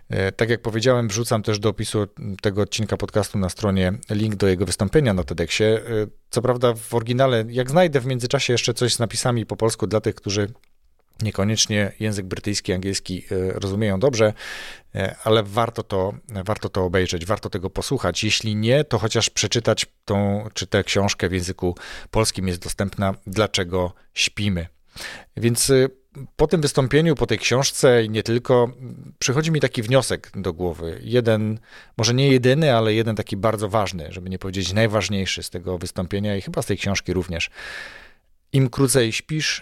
E, 0.09 0.31
tak 0.31 0.49
jak 0.49 0.61
powiedziałem, 0.61 1.07
wrzucam 1.07 1.43
też 1.43 1.59
do 1.59 1.69
opisu 1.69 2.07
tego 2.41 2.61
odcinka 2.61 2.97
podcastu 2.97 3.37
na 3.37 3.49
stronie 3.49 3.93
link 4.09 4.35
do 4.35 4.47
jego 4.47 4.65
wystąpienia 4.65 5.13
na 5.13 5.23
TEDxie. 5.23 5.65
E, 5.65 5.81
co 6.29 6.41
prawda 6.41 6.73
w 6.73 6.93
oryginale, 6.93 7.45
jak 7.49 7.69
znajdę 7.69 7.99
w 7.99 8.05
międzyczasie 8.05 8.53
jeszcze 8.53 8.73
coś 8.73 8.93
z 8.93 8.99
napisami 8.99 9.45
po 9.45 9.55
polsku 9.55 9.87
dla 9.87 10.01
tych, 10.01 10.15
którzy 10.15 10.47
niekoniecznie 11.21 11.91
język 11.99 12.25
brytyjski, 12.25 12.73
angielski 12.73 13.25
e, 13.31 13.51
rozumieją 13.59 13.99
dobrze, 13.99 14.33
ale 15.23 15.43
warto 15.43 15.83
to, 15.83 16.13
warto 16.45 16.69
to 16.69 16.85
obejrzeć, 16.85 17.25
warto 17.25 17.49
tego 17.49 17.69
posłuchać. 17.69 18.23
Jeśli 18.23 18.55
nie, 18.55 18.83
to 18.83 18.99
chociaż 18.99 19.29
przeczytać 19.29 19.85
tą, 20.05 20.47
czy 20.53 20.67
tę 20.67 20.83
książkę 20.83 21.29
w 21.29 21.33
języku 21.33 21.75
polskim 22.11 22.47
jest 22.47 22.63
dostępna, 22.63 23.13
dlaczego 23.27 23.93
śpimy. 24.13 24.67
Więc 25.37 25.71
po 26.35 26.47
tym 26.47 26.61
wystąpieniu, 26.61 27.15
po 27.15 27.27
tej 27.27 27.37
książce 27.37 28.03
i 28.03 28.09
nie 28.09 28.23
tylko, 28.23 28.71
przychodzi 29.19 29.51
mi 29.51 29.59
taki 29.59 29.81
wniosek 29.81 30.31
do 30.35 30.53
głowy. 30.53 30.99
Jeden, 31.03 31.59
może 31.97 32.13
nie 32.13 32.31
jedyny, 32.31 32.75
ale 32.75 32.93
jeden 32.93 33.15
taki 33.15 33.37
bardzo 33.37 33.69
ważny, 33.69 34.07
żeby 34.09 34.29
nie 34.29 34.39
powiedzieć 34.39 34.73
najważniejszy 34.73 35.43
z 35.43 35.49
tego 35.49 35.77
wystąpienia 35.77 36.37
i 36.37 36.41
chyba 36.41 36.61
z 36.61 36.65
tej 36.65 36.77
książki 36.77 37.13
również. 37.13 37.49
Im 38.53 38.69
krócej 38.69 39.11
śpisz, 39.11 39.61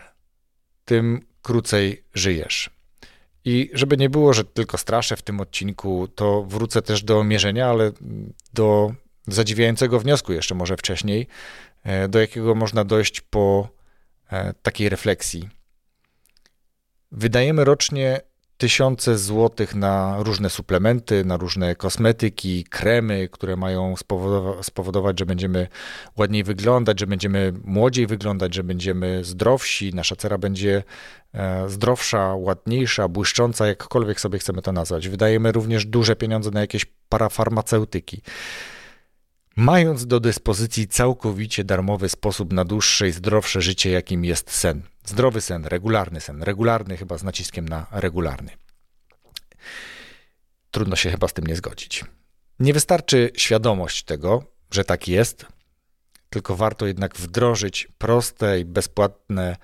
tym 0.86 1.22
krócej 1.41 2.03
żyjesz. 2.13 2.69
I 3.46 3.69
żeby 3.74 3.98
nie 3.98 4.10
było, 4.10 4.34
że 4.34 4.43
tylko 4.43 4.77
straszę 4.77 5.15
w 5.15 5.22
tym 5.22 5.41
odcinku, 5.41 6.07
to 6.15 6.43
wrócę 6.43 6.81
też 6.81 7.03
do 7.03 7.24
mierzenia, 7.24 7.67
ale 7.67 7.91
do 8.53 8.93
zadziwiającego 9.27 10.00
wniosku 10.00 10.34
jeszcze 10.34 10.55
może 10.55 10.77
wcześniej, 10.77 11.27
e, 11.84 12.07
do 12.07 12.19
jakiego 12.19 12.55
można 12.55 12.84
dojść 12.84 13.22
po 13.22 13.76
takiej 14.62 14.89
refleksji 14.89 15.50
Wydajemy 17.12 17.65
rocznie 17.65 18.22
tysiące 18.57 19.17
złotych 19.17 19.75
na 19.75 20.15
różne 20.19 20.50
suplementy, 20.50 21.25
na 21.25 21.38
różne 21.38 21.75
kosmetyki, 21.75 22.63
kremy, 22.63 23.29
które 23.31 23.55
mają 23.55 23.96
spowodować, 24.62 25.19
że 25.19 25.25
będziemy 25.25 25.67
ładniej 26.17 26.43
wyglądać, 26.43 27.00
że 27.00 27.07
będziemy 27.07 27.53
młodziej 27.63 28.07
wyglądać, 28.07 28.55
że 28.55 28.63
będziemy 28.63 29.24
zdrowsi, 29.24 29.93
nasza 29.93 30.15
cera 30.15 30.38
będzie 30.38 30.84
e, 31.34 31.69
zdrowsza, 31.69 32.36
ładniejsza, 32.36 33.07
błyszcząca, 33.07 33.67
jakkolwiek 33.67 34.19
sobie 34.19 34.39
chcemy 34.39 34.62
to 34.62 34.72
nazwać. 34.72 35.10
Wydajemy 35.10 35.51
również 35.51 35.86
duże 35.86 36.15
pieniądze 36.15 36.51
na 36.51 36.62
jakieś 36.62 36.86
parafarmaceutyki. 37.10 38.22
Mając 39.60 40.08
do 40.08 40.20
dyspozycji 40.20 40.88
całkowicie 40.88 41.64
darmowy 41.64 42.10
sposób 42.10 42.54
na 42.54 42.66
dłuższe 42.66 43.08
i 43.08 43.12
zdrowsze 43.12 43.62
życie, 43.62 43.90
jakim 43.90 44.26
jest 44.26 44.52
sen. 44.52 44.82
Zdrowy 45.06 45.42
sen, 45.42 45.66
regularny 45.66 46.22
sen, 46.22 46.44
regularny 46.44 46.98
chyba 46.98 47.18
z 47.18 47.24
naciskiem 47.24 47.70
na 47.70 47.88
regularny. 47.92 48.52
Trudno 50.72 50.96
się 50.96 51.12
chyba 51.12 51.28
z 51.28 51.34
tym 51.34 51.48
nie 51.48 51.56
zgodzić. 51.56 52.06
Nie 52.60 52.74
wystarczy 52.74 53.32
świadomość 53.38 54.04
tego, 54.04 54.44
że 54.72 54.84
tak 54.84 55.08
jest, 55.08 55.46
tylko 56.30 56.56
warto 56.56 56.88
jednak 56.88 57.16
wdrożyć 57.16 57.88
proste 57.98 58.60
i 58.60 58.66
bezpłatne 58.66 59.58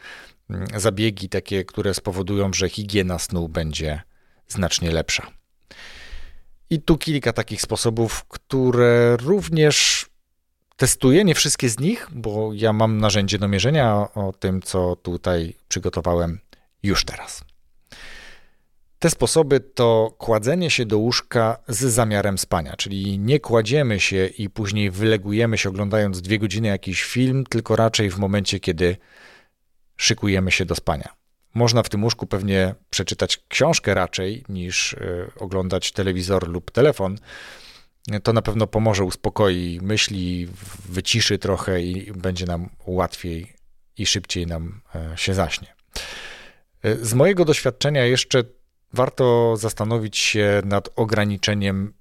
mm, 0.49 0.67
zabiegi, 0.77 1.29
takie, 1.29 1.65
które 1.65 1.93
spowodują, 1.93 2.53
że 2.53 2.69
higiena 2.69 3.19
snu 3.19 3.49
będzie 3.49 4.01
znacznie 4.47 4.91
lepsza. 4.91 5.27
I 6.73 6.81
tu 6.81 6.97
kilka 6.97 7.33
takich 7.33 7.61
sposobów, 7.61 8.25
które 8.25 9.17
również 9.17 10.05
testuję, 10.75 11.23
nie 11.23 11.35
wszystkie 11.35 11.69
z 11.69 11.79
nich, 11.79 12.07
bo 12.11 12.51
ja 12.53 12.73
mam 12.73 12.97
narzędzie 12.97 13.37
do 13.37 13.47
mierzenia 13.47 14.07
o 14.15 14.33
tym, 14.39 14.61
co 14.61 14.95
tutaj 14.95 15.55
przygotowałem 15.67 16.39
już 16.83 17.05
teraz. 17.05 17.43
Te 18.99 19.09
sposoby 19.09 19.59
to 19.59 20.15
kładzenie 20.17 20.69
się 20.69 20.85
do 20.85 20.97
łóżka 20.97 21.57
z 21.67 21.79
zamiarem 21.79 22.37
spania, 22.37 22.75
czyli 22.75 23.19
nie 23.19 23.39
kładziemy 23.39 23.99
się 23.99 24.25
i 24.25 24.49
później 24.49 24.91
wylegujemy 24.91 25.57
się 25.57 25.69
oglądając 25.69 26.21
dwie 26.21 26.39
godziny 26.39 26.67
jakiś 26.67 27.03
film, 27.03 27.43
tylko 27.49 27.75
raczej 27.75 28.09
w 28.09 28.17
momencie, 28.17 28.59
kiedy 28.59 28.97
szykujemy 29.97 30.51
się 30.51 30.65
do 30.65 30.75
spania. 30.75 31.22
Można 31.53 31.83
w 31.83 31.89
tym 31.89 32.03
łóżku 32.03 32.27
pewnie 32.27 32.75
przeczytać 32.89 33.43
książkę 33.47 33.93
raczej 33.93 34.43
niż 34.49 34.93
y, 34.93 35.31
oglądać 35.39 35.91
telewizor 35.91 36.47
lub 36.47 36.71
telefon. 36.71 37.17
To 38.23 38.33
na 38.33 38.41
pewno 38.41 38.67
pomoże, 38.67 39.03
uspokoi 39.03 39.79
myśli, 39.81 40.47
wyciszy 40.89 41.37
trochę 41.37 41.81
i 41.81 42.11
będzie 42.11 42.45
nam 42.45 42.69
łatwiej 42.85 43.53
i 43.97 44.05
szybciej 44.05 44.47
nam 44.47 44.81
e, 44.95 45.17
się 45.17 45.33
zaśnie. 45.33 45.75
Y, 46.85 47.05
z 47.05 47.13
mojego 47.13 47.45
doświadczenia 47.45 48.05
jeszcze 48.05 48.43
warto 48.93 49.57
zastanowić 49.57 50.17
się 50.17 50.61
nad 50.65 50.89
ograniczeniem 50.95 51.93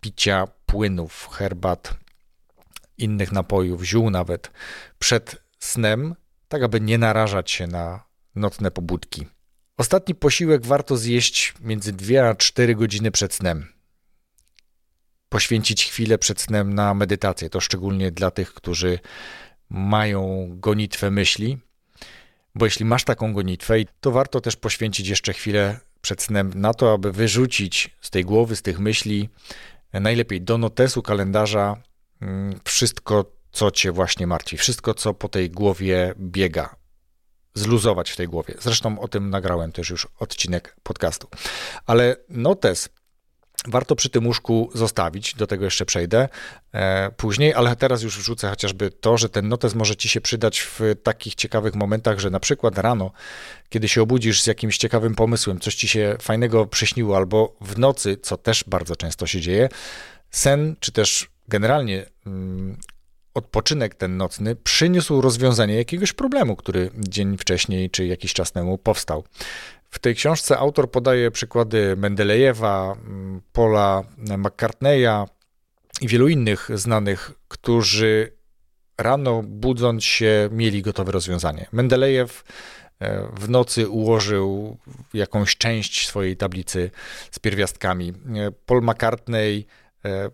picia 0.00 0.46
płynów, 0.66 1.28
herbat, 1.32 1.96
innych 2.98 3.32
napojów, 3.32 3.84
ziół 3.84 4.10
nawet 4.10 4.50
przed 4.98 5.42
snem, 5.58 6.14
tak 6.48 6.62
aby 6.62 6.80
nie 6.80 6.98
narażać 6.98 7.50
się 7.50 7.66
na 7.66 8.09
nocne 8.34 8.70
pobudki. 8.70 9.26
Ostatni 9.76 10.14
posiłek 10.14 10.66
warto 10.66 10.96
zjeść 10.96 11.54
między 11.60 11.92
2 11.92 12.28
a 12.28 12.34
4 12.34 12.74
godziny 12.74 13.10
przed 13.10 13.34
snem. 13.34 13.72
Poświęcić 15.28 15.84
chwilę 15.84 16.18
przed 16.18 16.40
snem 16.40 16.74
na 16.74 16.94
medytację. 16.94 17.50
To 17.50 17.60
szczególnie 17.60 18.10
dla 18.10 18.30
tych, 18.30 18.54
którzy 18.54 18.98
mają 19.70 20.48
gonitwę 20.50 21.10
myśli, 21.10 21.58
bo 22.54 22.64
jeśli 22.64 22.84
masz 22.84 23.04
taką 23.04 23.32
gonitwę, 23.32 23.74
to 24.00 24.10
warto 24.10 24.40
też 24.40 24.56
poświęcić 24.56 25.08
jeszcze 25.08 25.32
chwilę 25.32 25.80
przed 26.00 26.22
snem 26.22 26.52
na 26.54 26.74
to, 26.74 26.92
aby 26.92 27.12
wyrzucić 27.12 27.90
z 28.00 28.10
tej 28.10 28.24
głowy, 28.24 28.56
z 28.56 28.62
tych 28.62 28.78
myśli, 28.78 29.28
najlepiej 29.92 30.40
do 30.42 30.58
notesu 30.58 31.02
kalendarza 31.02 31.82
mm, 32.20 32.60
wszystko, 32.64 33.24
co 33.52 33.70
cię 33.70 33.92
właśnie 33.92 34.26
martwi, 34.26 34.56
wszystko, 34.56 34.94
co 34.94 35.14
po 35.14 35.28
tej 35.28 35.50
głowie 35.50 36.14
biega. 36.18 36.79
Zluzować 37.54 38.10
w 38.10 38.16
tej 38.16 38.28
głowie. 38.28 38.54
Zresztą 38.60 39.00
o 39.00 39.08
tym 39.08 39.30
nagrałem 39.30 39.72
też 39.72 39.90
już 39.90 40.08
odcinek 40.18 40.76
podcastu. 40.82 41.28
Ale 41.86 42.16
notes 42.28 42.88
warto 43.66 43.96
przy 43.96 44.10
tym 44.10 44.26
łóżku 44.26 44.70
zostawić, 44.74 45.34
do 45.34 45.46
tego 45.46 45.64
jeszcze 45.64 45.86
przejdę 45.86 46.28
e, 46.72 47.10
później, 47.10 47.54
ale 47.54 47.76
teraz 47.76 48.02
już 48.02 48.18
wrzucę 48.18 48.48
chociażby 48.50 48.90
to, 48.90 49.18
że 49.18 49.28
ten 49.28 49.48
notes 49.48 49.74
może 49.74 49.96
ci 49.96 50.08
się 50.08 50.20
przydać 50.20 50.60
w 50.60 50.80
takich 51.02 51.34
ciekawych 51.34 51.74
momentach, 51.74 52.18
że 52.18 52.30
na 52.30 52.40
przykład 52.40 52.78
rano, 52.78 53.10
kiedy 53.68 53.88
się 53.88 54.02
obudzisz 54.02 54.42
z 54.42 54.46
jakimś 54.46 54.78
ciekawym 54.78 55.14
pomysłem, 55.14 55.60
coś 55.60 55.74
ci 55.74 55.88
się 55.88 56.16
fajnego 56.22 56.66
przyśniło, 56.66 57.16
albo 57.16 57.56
w 57.60 57.78
nocy, 57.78 58.16
co 58.22 58.36
też 58.36 58.64
bardzo 58.66 58.96
często 58.96 59.26
się 59.26 59.40
dzieje, 59.40 59.68
sen, 60.30 60.76
czy 60.80 60.92
też 60.92 61.30
generalnie 61.48 62.06
mm, 62.26 62.78
odpoczynek 63.34 63.94
ten 63.94 64.16
nocny 64.16 64.56
przyniósł 64.56 65.20
rozwiązanie 65.20 65.74
jakiegoś 65.74 66.12
problemu, 66.12 66.56
który 66.56 66.90
dzień 66.98 67.36
wcześniej 67.38 67.90
czy 67.90 68.06
jakiś 68.06 68.32
czas 68.32 68.52
temu 68.52 68.78
powstał. 68.78 69.24
W 69.90 69.98
tej 69.98 70.14
książce 70.14 70.58
autor 70.58 70.90
podaje 70.90 71.30
przykłady 71.30 71.96
Mendelejewa, 71.96 72.92
mm, 72.92 73.40
Paula 73.52 74.02
McCartneya 74.38 75.26
i 76.00 76.08
wielu 76.08 76.28
innych 76.28 76.70
znanych, 76.74 77.32
którzy 77.48 78.32
rano 78.98 79.42
budząc 79.42 80.04
się 80.04 80.48
mieli 80.52 80.82
gotowe 80.82 81.12
rozwiązanie. 81.12 81.66
Mendelejew 81.72 82.44
e, 83.00 83.28
w 83.40 83.48
nocy 83.48 83.88
ułożył 83.88 84.76
jakąś 85.14 85.56
część 85.56 86.06
swojej 86.06 86.36
tablicy 86.36 86.90
z 87.30 87.38
pierwiastkami. 87.38 88.08
E, 88.08 88.50
Paul 88.66 88.82
McCartney 88.82 89.66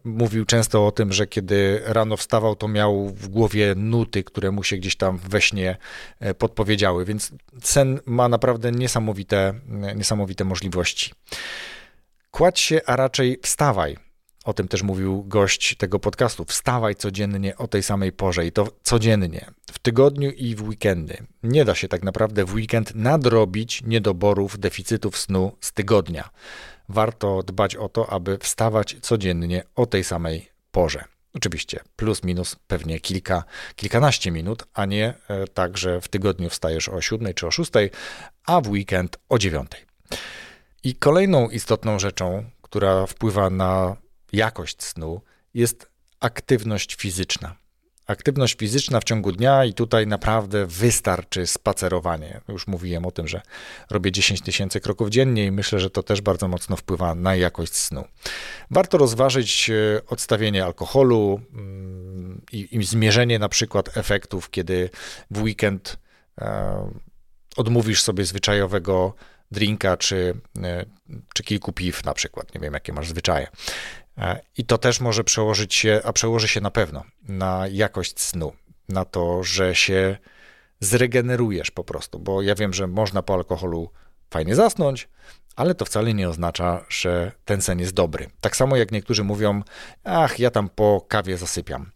mówił 0.05 0.45
często 0.45 0.87
o 0.87 0.93
tym, 0.93 1.13
że 1.13 1.27
kiedy 1.27 1.81
rano 1.85 2.17
wstawał, 2.17 2.57
to 2.57 2.69
miał 2.69 3.09
w 3.09 3.29
głowie 3.29 3.75
nuty, 3.77 4.25
które 4.25 4.51
mu 4.51 4.63
się 4.63 4.77
gdzieś 4.77 4.97
tam 4.97 5.19
we 5.19 5.41
śnie 5.41 5.77
e, 6.21 6.35
podpowiedziały, 6.35 7.05
więc 7.05 7.33
sen 7.63 8.01
ma 8.07 8.29
naprawdę 8.29 8.73
niesamowite, 8.73 9.55
e, 9.83 9.95
niesamowite 9.95 10.45
możliwości. 10.45 11.13
Kładź 12.31 12.61
się, 12.61 12.81
a 12.87 12.97
raczej 12.97 13.39
wstawaj. 13.43 13.97
O 14.45 14.55
tym 14.55 14.69
też 14.69 14.83
mówił 14.83 15.25
gość 15.25 15.77
tego 15.77 15.99
podcastu. 15.99 16.45
Wstawaj 16.45 16.95
codziennie 16.95 17.57
o 17.57 17.69
tej 17.69 17.83
samej 17.83 18.13
porze 18.13 18.47
i 18.47 18.53
to 18.53 18.69
codziennie, 18.83 19.51
w 19.73 19.79
tygodniu 19.79 20.31
i 20.31 20.55
w 20.55 20.63
weekendy. 20.69 21.17
Nie 21.43 21.65
da 21.65 21.75
się 21.75 21.89
tak 21.89 22.03
naprawdę 22.03 22.45
w 22.45 22.55
weekend 22.55 22.95
nadrobić 22.95 23.83
niedoborów, 23.83 24.59
deficytów 24.59 25.19
snu 25.19 25.53
z 25.61 25.73
tygodnia 25.73 26.31
warto 26.89 27.43
dbać 27.43 27.77
o 27.77 27.89
to, 27.89 28.11
aby 28.11 28.39
wstawać 28.39 28.97
codziennie 29.03 29.63
o 29.75 29.87
tej 29.87 30.05
samej 30.05 30.49
porze. 30.71 31.05
Oczywiście 31.35 31.81
plus 31.97 32.25
minus 32.25 32.57
pewnie 32.67 33.01
kilka, 33.01 33.45
kilkanaście 33.77 34.31
minut, 34.31 34.65
a 34.75 34.85
nie 34.85 35.15
e, 35.29 35.47
tak, 35.47 35.79
że 35.79 36.01
w 36.01 36.09
tygodniu 36.09 36.51
wstajesz 36.51 36.89
o 36.89 37.01
7 37.01 37.35
czy 37.35 37.47
o 37.47 37.51
6, 37.51 37.73
a 38.47 38.61
w 38.61 38.69
weekend 38.69 39.19
o 39.29 39.39
9. 39.39 39.71
I 40.85 40.95
kolejną 40.95 41.49
istotną 41.49 41.99
rzeczą, 41.99 42.45
która 42.63 43.07
wpływa 43.07 43.51
na 43.51 43.97
jakość 44.33 44.83
snu, 44.83 45.21
jest 45.55 45.91
aktywność 46.21 46.95
fizyczna 46.95 47.57
aktywność 48.07 48.57
fizyczna 48.59 49.01
w 49.01 49.05
ciągu 49.05 49.33
dnia 49.33 49.65
i 49.65 49.75
tutaj 49.75 50.07
naprawdę 50.07 50.67
wystarczy 50.67 51.47
spacerowanie. 51.47 52.41
Już 52.49 52.67
mówiłem 52.67 53.07
o 53.07 53.11
tym, 53.11 53.29
że 53.29 53.41
robię 53.91 54.13
10 54.13 54.41
tysięcy 54.41 54.81
kroków 54.81 55.09
dziennie 55.09 55.47
i 55.47 55.51
myślę, 55.51 55.81
że 55.81 55.91
to 55.91 56.03
też 56.03 56.21
bardzo 56.21 56.49
mocno 56.49 56.77
wpływa 56.77 57.15
na 57.15 57.37
jakość 57.37 57.75
snu. 57.75 58.05
Warto 58.71 58.99
rozważyć 58.99 59.71
e, 59.71 60.01
odstawienie 60.07 60.65
alkoholu 60.65 61.41
mm, 61.55 62.43
i, 62.53 62.69
i 62.77 62.85
zmierzenie 62.85 63.39
na 63.39 63.49
przykład 63.49 63.97
efektów, 63.97 64.51
kiedy 64.51 64.91
w 65.31 65.43
weekend 65.43 65.97
e, 66.41 66.91
odmówisz 67.57 68.03
sobie 68.03 68.25
zwyczajowego 68.25 69.15
drinka 69.51 69.97
czy, 69.97 70.35
e, 70.63 70.85
czy 71.35 71.43
kilku 71.43 71.73
piw 71.73 72.05
na 72.05 72.15
przykład. 72.15 72.55
Nie 72.55 72.61
wiem, 72.61 72.75
jakie 72.75 72.93
masz 72.93 73.09
zwyczaje. 73.09 73.47
E, 74.19 74.41
I 74.59 74.65
to 74.65 74.79
też 74.79 75.01
może 75.01 75.25
przełożyć 75.25 75.75
się, 75.75 76.01
a 76.05 76.13
przełoży 76.13 76.49
się 76.49 76.61
na 76.61 76.71
pewno 76.71 77.05
na 77.29 77.65
jakość 77.71 78.21
snu, 78.21 78.53
na 78.89 79.05
to, 79.05 79.43
że 79.43 79.75
się 79.75 80.17
zregenerujesz 80.81 81.71
po 81.71 81.85
prostu, 81.85 82.19
bo 82.19 82.43
ja 82.43 82.55
wiem, 82.55 82.73
że 82.73 82.87
można 82.87 83.23
po 83.23 83.35
alkoholu 83.35 83.91
fajnie 84.31 84.55
zasnąć, 84.55 85.09
ale 85.57 85.75
to 85.75 85.85
wcale 85.85 86.15
nie 86.15 86.29
oznacza, 86.29 86.85
że 86.89 87.33
ten 87.45 87.63
sen 87.63 87.81
jest 87.81 87.95
dobry. 87.95 88.31
Tak 88.41 88.57
samo 88.57 88.77
jak 88.77 88.93
niektórzy 88.93 89.25
mówią, 89.25 89.63
ach, 90.05 90.39
ja 90.39 90.51
tam 90.51 90.69
po 90.69 91.01
kawie 91.09 91.37
zasypiam. 91.37 91.91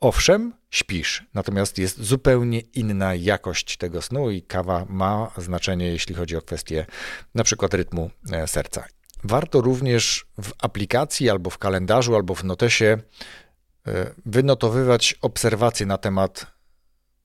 Owszem, 0.00 0.52
śpisz, 0.70 1.24
natomiast 1.34 1.78
jest 1.78 2.02
zupełnie 2.02 2.60
inna 2.60 3.14
jakość 3.14 3.76
tego 3.76 4.02
snu 4.02 4.30
i 4.30 4.42
kawa 4.42 4.86
ma 4.88 5.30
znaczenie, 5.36 5.86
jeśli 5.86 6.14
chodzi 6.14 6.36
o 6.36 6.42
kwestię 6.42 6.86
na 7.34 7.44
przykład 7.44 7.74
rytmu 7.74 8.10
e, 8.32 8.46
serca. 8.46 8.84
Warto 9.24 9.60
również 9.60 10.26
w 10.42 10.52
aplikacji 10.58 11.30
albo 11.30 11.50
w 11.50 11.58
kalendarzu, 11.58 12.14
albo 12.14 12.34
w 12.34 12.44
notesie 12.44 12.98
e, 13.86 14.10
wynotowywać 14.26 15.14
obserwacje 15.22 15.86
na 15.86 15.98
temat 15.98 16.46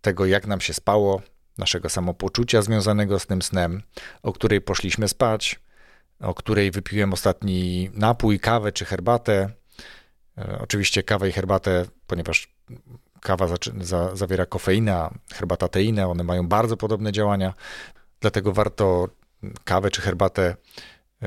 tego, 0.01 0.25
jak 0.25 0.47
nam 0.47 0.62
się 0.62 0.73
spało, 0.73 1.21
naszego 1.58 1.89
samopoczucia 1.89 2.62
związanego 2.62 3.19
z 3.19 3.25
tym 3.25 3.41
snem, 3.41 3.82
o 4.23 4.34
której 4.34 4.62
poszliśmy 4.62 5.08
spać, 5.08 5.60
o 6.19 6.34
której 6.34 6.71
wypiłem 6.71 7.13
ostatni 7.13 7.89
napój, 7.93 8.39
kawę 8.39 8.71
czy 8.71 8.86
herbatę. 8.86 9.49
E, 10.38 10.60
oczywiście 10.62 11.03
kawę 11.03 11.29
i 11.29 11.32
herbatę, 11.32 11.86
ponieważ 12.08 12.53
kawa 13.21 13.47
za, 13.47 13.56
za, 13.82 14.15
zawiera 14.15 14.45
kofeinę, 14.45 15.10
herbata 15.34 15.67
teinę, 15.67 16.08
one 16.08 16.23
mają 16.23 16.47
bardzo 16.47 16.77
podobne 16.77 17.12
działania, 17.12 17.53
dlatego 18.19 18.53
warto 18.53 19.08
kawę 19.63 19.91
czy 19.91 20.01
herbatę 20.01 20.56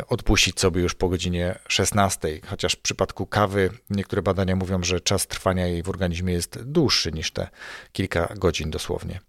odpuścić 0.09 0.61
sobie 0.61 0.83
już 0.83 0.95
po 0.95 1.09
godzinie 1.09 1.59
16, 1.69 2.41
chociaż 2.47 2.73
w 2.73 2.81
przypadku 2.81 3.27
kawy 3.27 3.71
niektóre 3.91 4.23
badania 4.23 4.57
mówią, 4.57 4.83
że 4.83 5.01
czas 5.01 5.27
trwania 5.27 5.67
jej 5.67 5.83
w 5.83 5.89
organizmie 5.89 6.33
jest 6.33 6.63
dłuższy 6.63 7.13
niż 7.13 7.31
te 7.31 7.49
kilka 7.93 8.35
godzin 8.37 8.71
dosłownie. 8.71 9.21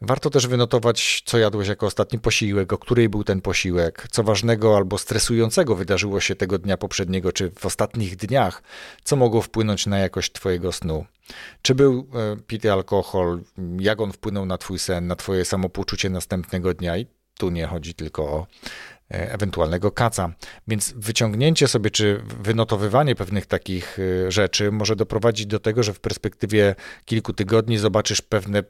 Warto 0.00 0.30
też 0.30 0.46
wynotować, 0.46 1.22
co 1.26 1.38
jadłeś 1.38 1.68
jako 1.68 1.86
ostatni 1.86 2.18
posiłek, 2.18 2.72
o 2.72 2.78
której 2.78 3.08
był 3.08 3.24
ten 3.24 3.40
posiłek, 3.40 4.06
co 4.10 4.22
ważnego 4.22 4.76
albo 4.76 4.98
stresującego 4.98 5.76
wydarzyło 5.76 6.20
się 6.20 6.34
tego 6.34 6.58
dnia 6.58 6.76
poprzedniego, 6.76 7.32
czy 7.32 7.50
w 7.58 7.66
ostatnich 7.66 8.16
dniach, 8.16 8.62
co 9.04 9.16
mogło 9.16 9.42
wpłynąć 9.42 9.86
na 9.86 9.98
jakość 9.98 10.32
Twojego 10.32 10.72
snu. 10.72 11.06
Czy 11.62 11.74
był 11.74 12.08
e, 12.14 12.36
pity 12.46 12.72
alkohol, 12.72 13.40
jak 13.78 14.00
on 14.00 14.12
wpłynął 14.12 14.46
na 14.46 14.58
Twój 14.58 14.78
sen, 14.78 15.06
na 15.06 15.16
Twoje 15.16 15.44
samopoczucie 15.44 16.10
następnego 16.10 16.74
dnia. 16.74 16.96
I 16.96 17.06
tu 17.38 17.50
nie 17.50 17.66
chodzi 17.66 17.94
tylko 17.94 18.22
o 18.22 18.46
ewentualnego 19.08 19.90
kaca. 19.90 20.32
Więc 20.68 20.92
wyciągnięcie 20.96 21.68
sobie 21.68 21.90
czy 21.90 22.22
wynotowywanie 22.40 23.14
pewnych 23.14 23.46
takich 23.46 23.98
e, 23.98 24.32
rzeczy 24.32 24.72
może 24.72 24.96
doprowadzić 24.96 25.46
do 25.46 25.58
tego, 25.58 25.82
że 25.82 25.92
w 25.94 26.00
perspektywie 26.00 26.74
kilku 27.04 27.32
tygodni 27.32 27.78
zobaczysz 27.78 28.22
pewne 28.22 28.62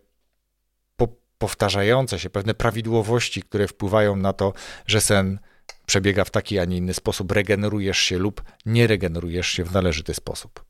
powtarzające 1.39 2.19
się, 2.19 2.31
pewne 2.31 2.55
prawidłowości, 2.55 3.43
które 3.43 3.69
wpływają 3.69 4.17
na 4.17 4.33
to, 4.33 4.53
że 4.87 5.01
sen 5.01 5.39
przebiega 5.87 6.25
w 6.25 6.31
taki, 6.31 6.59
a 6.59 6.65
nie 6.65 6.77
inny 6.77 6.95
sposób, 6.95 7.33
regenerujesz 7.33 7.99
się 7.99 8.19
lub 8.19 8.43
nie 8.67 8.87
regenerujesz 8.87 9.49
się 9.49 9.65
w 9.65 9.73
należyty 9.73 10.15
sposób. 10.15 10.65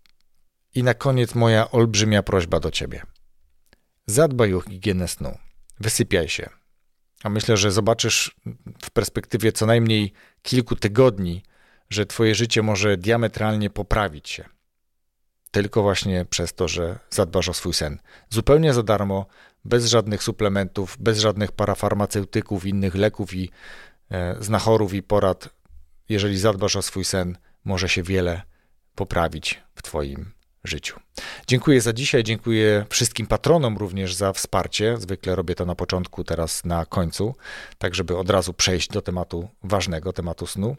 I 0.75 0.83
na 0.83 0.95
koniec 0.95 1.35
moja 1.35 1.71
olbrzymia 1.71 2.23
prośba 2.23 2.61
do 2.61 2.71
ciebie. 2.71 3.03
Zadbaj 4.07 4.55
o 4.55 4.61
higienę 4.61 5.09
snu. 5.09 5.39
Wysypiaj 5.81 6.29
się. 6.29 6.49
A 7.25 7.29
myślę, 7.29 7.57
że 7.57 7.71
zobaczysz 7.71 8.37
w 8.83 8.91
perspektywie 8.91 9.53
co 9.53 9.67
najmniej 9.67 10.13
kilku 10.43 10.77
tygodni, 10.77 11.43
że 11.91 12.07
Twoje 12.07 12.35
życie 12.35 12.63
może 12.63 12.97
diametralnie 12.97 13.71
poprawić 13.71 14.29
się. 14.29 14.45
Tylko 15.51 15.83
właśnie 15.83 16.25
przez 16.25 16.55
to, 16.55 16.69
że 16.69 16.99
zadbasz 17.11 17.49
o 17.49 17.55
swój 17.55 17.75
sen. 17.75 17.99
Zupełnie 18.31 18.75
za 18.75 18.83
darmo, 18.83 19.27
bez 19.65 19.87
żadnych 19.87 20.23
suplementów, 20.23 20.97
bez 21.01 21.19
żadnych 21.19 21.53
parafarmaceutyków, 21.53 22.67
innych 22.67 22.95
leków 22.95 23.35
i 23.35 23.51
e, 24.11 24.37
znachorów 24.41 24.95
i 24.95 25.03
porad. 25.03 25.49
Jeżeli 26.09 26.39
zadbasz 26.39 26.77
o 26.77 26.83
swój 26.83 27.05
sen, 27.05 27.39
może 27.65 27.89
się 27.89 28.03
wiele 28.03 28.43
poprawić 28.95 29.63
w 29.75 29.83
Twoim 29.83 30.36
życiu. 30.67 31.01
Dziękuję 31.47 31.81
za 31.81 31.93
dzisiaj, 31.93 32.25
dziękuję 32.25 32.87
wszystkim 32.91 33.27
patronom 33.27 33.77
również 33.77 34.15
za 34.15 34.33
wsparcie. 34.33 34.97
Zwykle 34.99 35.37
robię 35.37 35.55
to 35.55 35.67
na 35.67 35.75
początku, 35.75 36.25
teraz 36.25 36.65
na 36.65 36.87
końcu, 36.87 37.35
tak 37.79 37.95
żeby 37.95 38.17
od 38.17 38.31
razu 38.31 38.53
przejść 38.53 38.89
do 38.89 39.03
tematu 39.03 39.49
ważnego, 39.63 40.13
tematu 40.13 40.47
snu. 40.47 40.77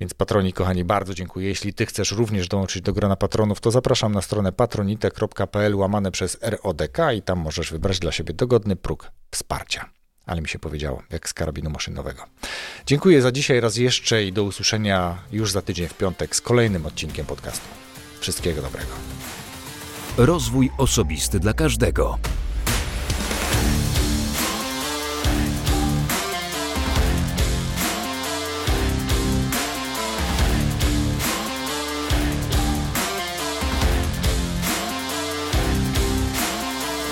Więc 0.00 0.14
patroni, 0.14 0.52
kochani, 0.52 0.84
bardzo 0.84 1.14
dziękuję. 1.14 1.48
Jeśli 1.48 1.74
ty 1.74 1.86
chcesz 1.86 2.12
również 2.12 2.48
dołączyć 2.48 2.82
do 2.82 2.92
grona 2.92 3.16
patronów, 3.16 3.60
to 3.60 3.70
zapraszam 3.70 4.12
na 4.12 4.22
stronę 4.22 4.52
patronite.pl 4.52 5.76
łamane 5.76 6.10
przez 6.10 6.38
RODK 6.42 6.98
i 7.16 7.22
tam 7.22 7.38
możesz 7.38 7.70
wybrać 7.70 7.98
dla 7.98 8.12
siebie 8.12 8.34
dogodny 8.34 8.76
próg 8.76 9.10
wsparcia. 9.30 9.90
Ale 10.26 10.40
mi 10.40 10.48
się 10.48 10.58
powiedziało, 10.58 11.02
jak 11.10 11.28
z 11.28 11.34
karabinu 11.34 11.70
maszynowego. 11.70 12.22
Dziękuję 12.86 13.22
za 13.22 13.32
dzisiaj 13.32 13.60
raz 13.60 13.76
jeszcze 13.76 14.24
i 14.24 14.32
do 14.32 14.44
usłyszenia 14.44 15.18
już 15.32 15.50
za 15.50 15.62
tydzień 15.62 15.88
w 15.88 15.94
piątek 15.94 16.36
z 16.36 16.40
kolejnym 16.40 16.86
odcinkiem 16.86 17.26
podcastu. 17.26 17.91
Wszystkiego 18.22 18.62
dobrego. 18.62 18.92
Rozwój 20.16 20.70
osobisty 20.78 21.40
dla 21.40 21.52
każdego. 21.52 22.18